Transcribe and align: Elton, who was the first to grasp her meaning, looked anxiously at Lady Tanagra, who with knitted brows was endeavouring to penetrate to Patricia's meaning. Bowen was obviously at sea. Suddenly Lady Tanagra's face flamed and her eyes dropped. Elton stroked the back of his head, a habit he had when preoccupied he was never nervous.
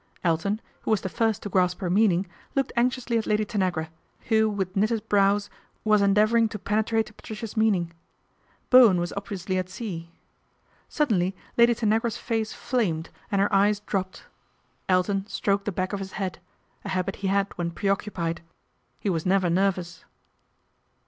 Elton, 0.23 0.59
who 0.81 0.89
was 0.89 1.01
the 1.01 1.09
first 1.09 1.43
to 1.43 1.49
grasp 1.49 1.79
her 1.79 1.87
meaning, 1.87 2.25
looked 2.55 2.71
anxiously 2.75 3.19
at 3.19 3.27
Lady 3.27 3.45
Tanagra, 3.45 3.91
who 4.29 4.49
with 4.49 4.75
knitted 4.75 5.07
brows 5.07 5.47
was 5.83 6.01
endeavouring 6.01 6.49
to 6.49 6.57
penetrate 6.57 7.05
to 7.05 7.13
Patricia's 7.13 7.55
meaning. 7.55 7.93
Bowen 8.71 8.99
was 8.99 9.13
obviously 9.15 9.59
at 9.59 9.69
sea. 9.69 10.09
Suddenly 10.89 11.35
Lady 11.55 11.75
Tanagra's 11.75 12.17
face 12.17 12.51
flamed 12.51 13.11
and 13.31 13.39
her 13.39 13.53
eyes 13.53 13.79
dropped. 13.81 14.25
Elton 14.89 15.27
stroked 15.27 15.65
the 15.65 15.71
back 15.71 15.93
of 15.93 15.99
his 15.99 16.13
head, 16.13 16.39
a 16.83 16.89
habit 16.89 17.17
he 17.17 17.27
had 17.27 17.55
when 17.55 17.69
preoccupied 17.69 18.41
he 18.99 19.07
was 19.11 19.23
never 19.23 19.51
nervous. 19.51 20.03